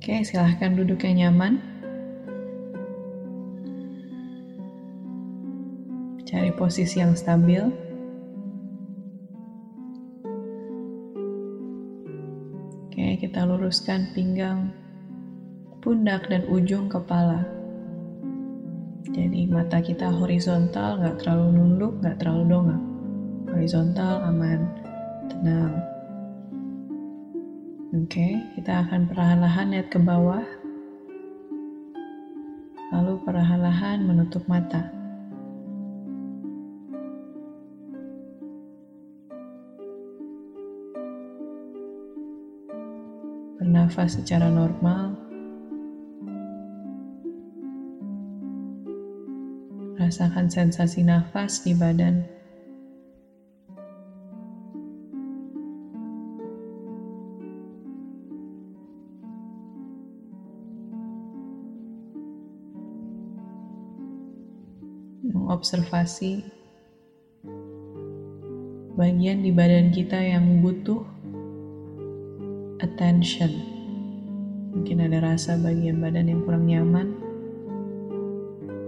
[0.00, 1.60] Oke, silahkan duduk yang nyaman.
[6.24, 7.68] Cari posisi yang stabil.
[12.88, 14.72] Oke, kita luruskan pinggang,
[15.84, 17.44] pundak, dan ujung kepala.
[19.04, 22.82] Jadi mata kita horizontal, nggak terlalu nunduk, nggak terlalu dongak.
[23.52, 24.64] Horizontal, aman,
[25.28, 25.89] tenang.
[27.90, 30.46] Oke, kita akan perlahan-lahan lihat ke bawah.
[32.94, 34.94] Lalu perlahan-lahan menutup mata.
[43.58, 45.18] Bernafas secara normal.
[49.98, 52.39] Rasakan sensasi nafas di badan.
[65.30, 66.60] Mengobservasi
[69.00, 71.00] bagian di badan kita yang butuh
[72.84, 73.48] attention.
[74.76, 77.16] Mungkin ada rasa bagian badan yang kurang nyaman.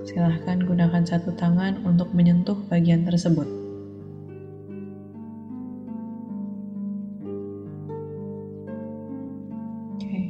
[0.04, 3.46] Silahkan gunakan satu tangan untuk menyentuh bagian tersebut.
[9.96, 10.22] Oke.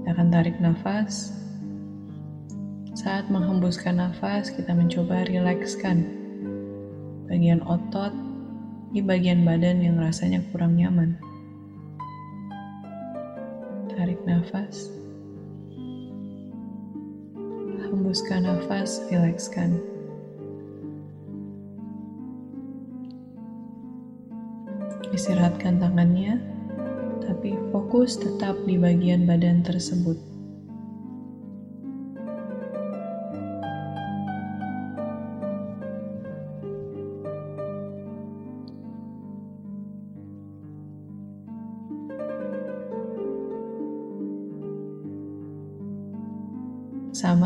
[0.00, 1.30] Kita akan tarik nafas.
[3.02, 6.06] Saat menghembuskan nafas, kita mencoba rilekskan
[7.26, 8.14] bagian otot
[8.94, 11.18] di bagian badan yang rasanya kurang nyaman.
[13.90, 14.86] Tarik nafas.
[17.90, 19.82] Hembuskan nafas, rilekskan.
[25.10, 26.38] Istirahatkan tangannya,
[27.18, 30.31] tapi fokus tetap di bagian badan tersebut.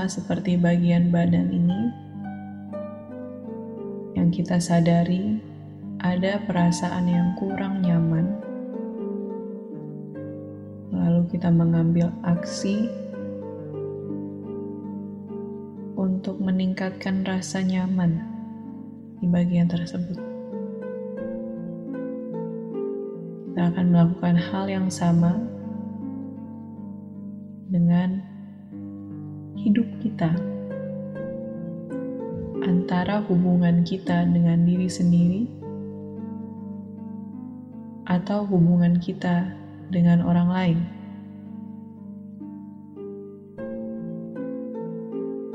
[0.06, 1.80] Seperti bagian badan ini,
[4.14, 5.38] yang kita sadari
[6.00, 8.38] ada perasaan yang kurang nyaman,
[10.94, 12.88] lalu kita mengambil aksi
[15.98, 18.22] untuk meningkatkan rasa nyaman
[19.18, 20.18] di bagian tersebut.
[23.50, 25.40] Kita akan melakukan hal yang sama
[27.72, 28.15] dengan
[30.16, 30.32] kita,
[32.64, 35.44] antara hubungan kita dengan diri sendiri
[38.08, 39.52] atau hubungan kita
[39.92, 40.78] dengan orang lain.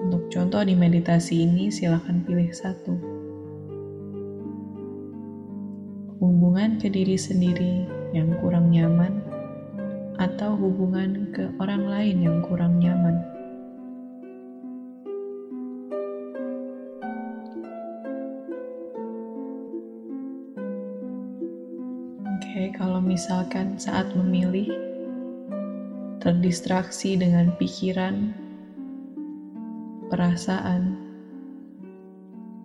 [0.05, 2.93] Untuk contoh di meditasi ini, silakan pilih satu.
[6.21, 9.25] Hubungan ke diri sendiri yang kurang nyaman,
[10.21, 13.40] atau hubungan ke orang lain yang kurang nyaman.
[23.11, 24.71] Misalkan saat memilih
[26.23, 28.31] terdistraksi dengan pikiran,
[30.07, 30.95] perasaan,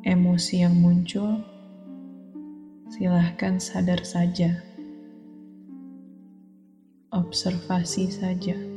[0.07, 1.43] emosi yang muncul,
[2.95, 4.63] silahkan sadar saja.
[7.11, 8.76] Observasi saja.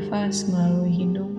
[0.00, 1.36] Nafas melalui hidung.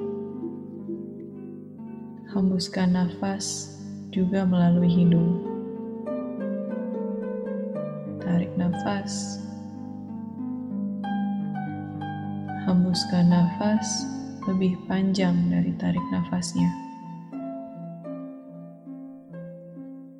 [2.29, 3.73] Hembuskan nafas
[4.13, 5.41] juga melalui hidung.
[8.21, 9.41] Tarik nafas.
[12.69, 14.05] Hembuskan nafas
[14.45, 16.69] lebih panjang dari tarik nafasnya.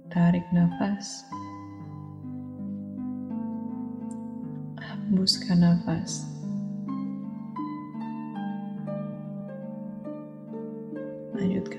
[0.10, 1.30] Tarik nafas.
[4.82, 6.41] Hembuskan nafas.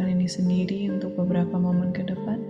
[0.03, 2.43] Lanjutkan ini sendiri untuk beberapa momen ke depan.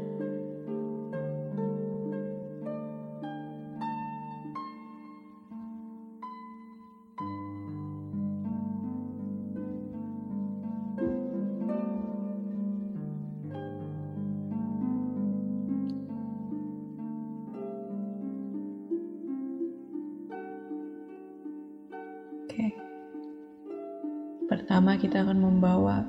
[24.49, 26.01] Pertama kita akan membawa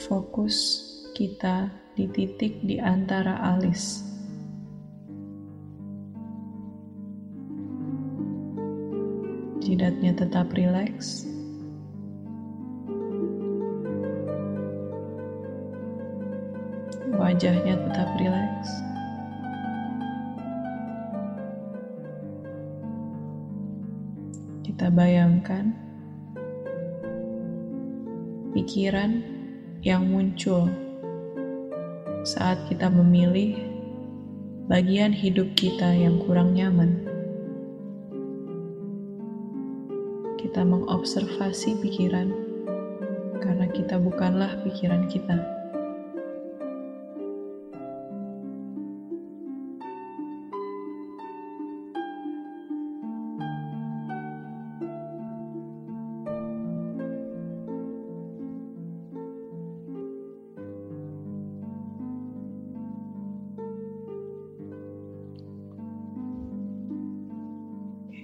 [0.00, 0.80] fokus
[1.12, 4.00] kita di titik di antara alis.
[9.60, 11.28] Jidatnya tetap rileks.
[17.20, 18.70] Wajahnya tetap rileks.
[24.64, 25.76] Kita bayangkan
[28.56, 29.39] pikiran
[29.80, 30.68] yang muncul
[32.20, 33.56] saat kita memilih
[34.68, 37.08] bagian hidup kita yang kurang nyaman.
[40.36, 42.28] Kita mengobservasi pikiran
[43.40, 45.59] karena kita bukanlah pikiran kita.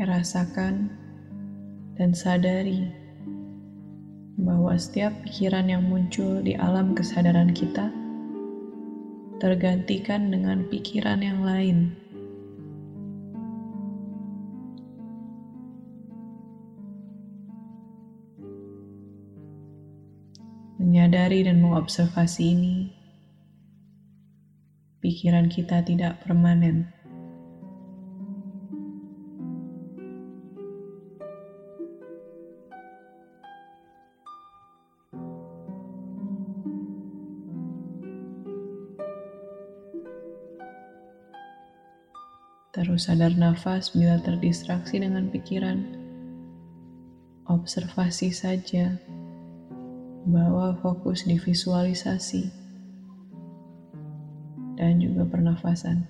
[0.05, 0.93] Rasakan
[1.97, 2.93] dan sadari
[4.37, 7.89] bahwa setiap pikiran yang muncul di alam kesadaran kita
[9.41, 11.93] tergantikan dengan pikiran yang lain.
[20.77, 22.77] Menyadari dan mengobservasi ini,
[25.01, 26.96] pikiran kita tidak permanen.
[42.77, 45.81] Terus sadar nafas bila terdistraksi dengan pikiran.
[47.49, 49.01] Observasi saja,
[50.29, 52.53] bawa fokus di visualisasi
[54.77, 56.05] dan juga pernafasan.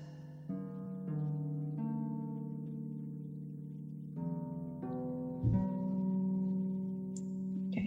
[7.63, 7.85] Oke.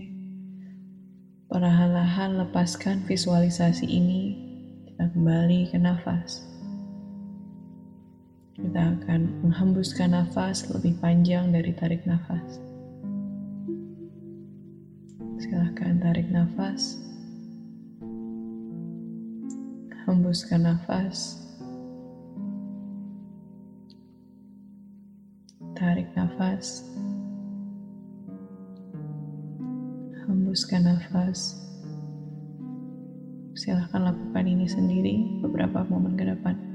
[1.53, 4.23] Perlahan-lahan lepaskan visualisasi ini,
[4.89, 6.50] kita kembali ke nafas.
[8.81, 12.65] Kita akan menghembuskan nafas lebih panjang dari tarik nafas.
[15.37, 16.97] Silahkan tarik nafas.
[20.09, 21.45] Hembuskan nafas.
[25.77, 26.81] Tarik nafas.
[30.25, 31.53] Hembuskan nafas.
[33.61, 36.70] Silahkan lakukan ini sendiri beberapa momen ke depan.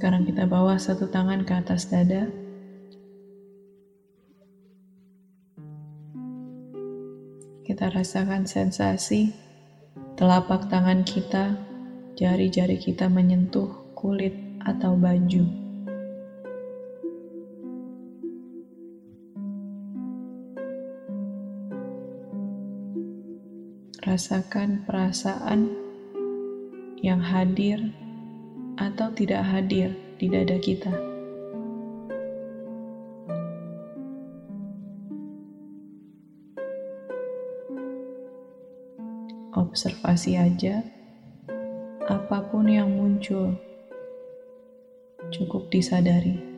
[0.00, 2.24] Sekarang kita bawa satu tangan ke atas dada.
[7.60, 9.28] Kita rasakan sensasi
[10.16, 11.52] telapak tangan kita,
[12.16, 14.32] jari-jari kita menyentuh kulit
[14.64, 15.44] atau baju.
[24.00, 25.68] Rasakan perasaan
[27.04, 27.92] yang hadir
[28.80, 30.88] atau tidak hadir di dada kita.
[39.52, 40.80] Observasi aja,
[42.08, 43.52] apa pun yang muncul,
[45.28, 46.49] cukup disadari.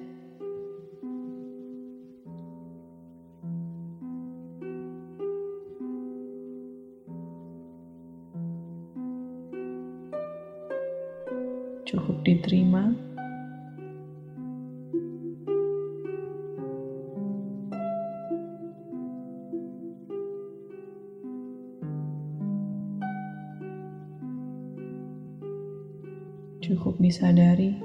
[26.73, 27.77] Cukup disadari.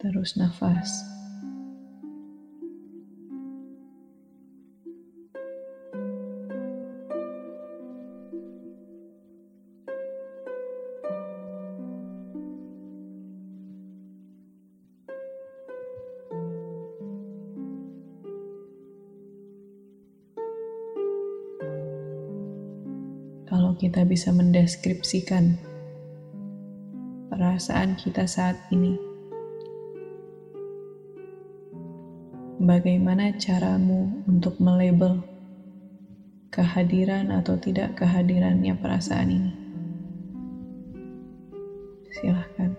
[0.00, 1.19] Terus nafas.
[23.70, 25.54] Kalau kita bisa mendeskripsikan
[27.30, 28.98] perasaan kita saat ini,
[32.58, 35.22] bagaimana caramu untuk melabel
[36.50, 39.52] kehadiran atau tidak kehadirannya perasaan ini?
[42.10, 42.69] Silahkan.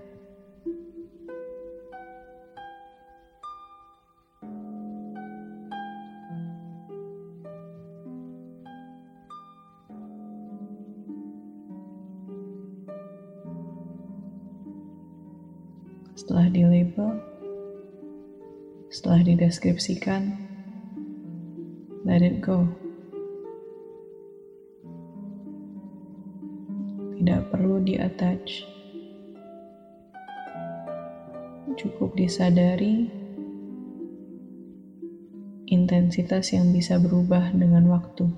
[19.41, 20.38] Setelah dideskripsikan,
[22.05, 22.69] let it go.
[27.17, 28.69] Tidak perlu di-attach.
[31.74, 33.10] Cukup disadari
[35.74, 38.29] intensitas yang bisa berubah dengan waktu.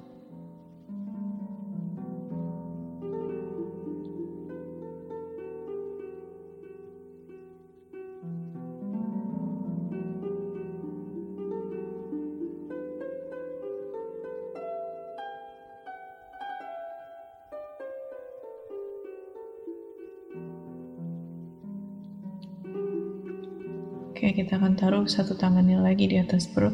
[24.23, 26.71] Oke, kita akan taruh satu tangannya lagi di atas perut.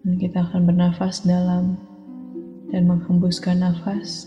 [0.00, 1.76] Dan kita akan bernafas dalam
[2.72, 4.24] dan menghembuskan nafas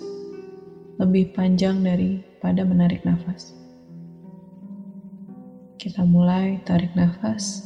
[1.02, 3.58] lebih panjang daripada menarik nafas.
[5.82, 7.66] Kita mulai tarik nafas,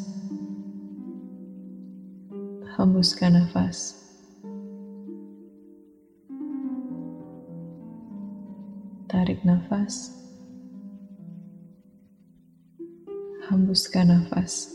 [2.79, 3.99] hembuskan nafas.
[9.11, 10.22] Tarik nafas,
[13.51, 14.71] hembuskan nafas.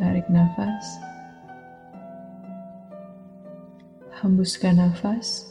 [0.00, 0.86] Tarik nafas,
[4.24, 5.44] hembuskan nafas.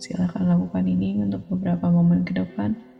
[0.00, 2.91] Silakan lakukan ini untuk beberapa momen ke depan.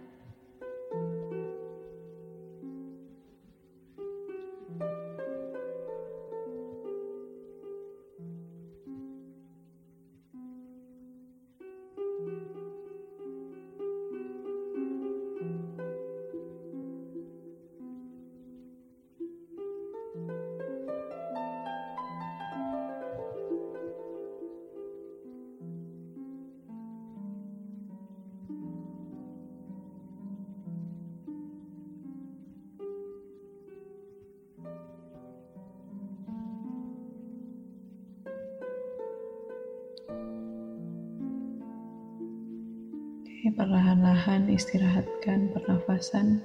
[43.50, 46.38] Perlahan-lahan istirahatkan pernafasan.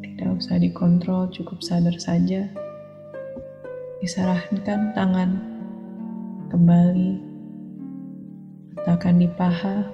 [0.00, 2.48] Tidak usah dikontrol, cukup sadar saja.
[4.00, 5.36] Disarankan tangan
[6.48, 7.20] kembali
[8.72, 9.84] letakkan di paha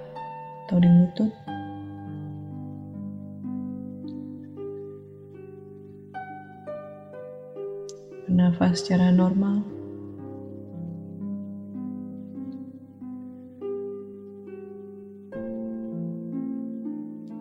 [0.71, 1.35] atau di lutut.
[8.31, 9.76] Bernafas secara normal.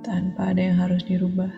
[0.06, 1.50] Tanpa ada yang harus dirubah.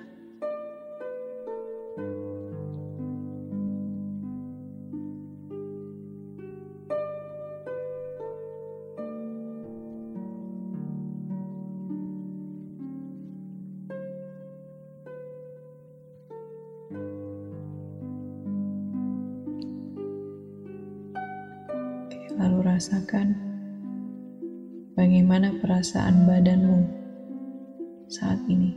[22.38, 23.36] Lalu rasakan
[24.96, 27.07] bagaimana perasaan badanmu
[28.08, 28.72] saat ini.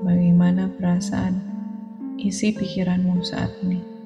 [0.00, 1.38] Bagaimana perasaan
[2.18, 3.99] isi pikiranmu saat ini?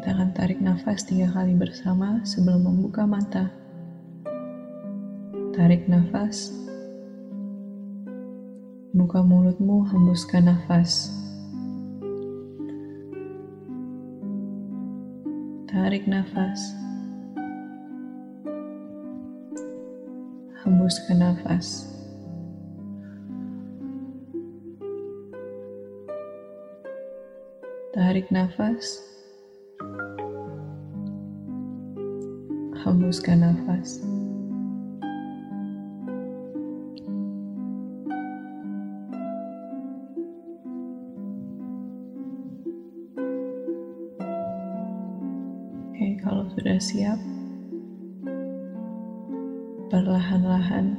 [0.00, 3.52] Kita akan tarik nafas tiga kali bersama sebelum membuka mata.
[5.52, 6.56] Tarik nafas.
[8.96, 11.12] Buka mulutmu, hembuskan nafas.
[15.68, 16.72] Tarik nafas.
[20.64, 21.92] Hembuskan nafas.
[27.92, 29.09] Tarik nafas.
[32.90, 34.02] Hembuskan nafas.
[45.86, 47.14] Oke, kalau sudah siap,
[49.86, 50.98] perlahan-lahan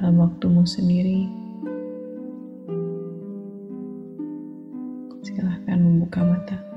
[0.00, 1.28] dalam waktumu sendiri,
[5.20, 6.73] silahkan membuka mata.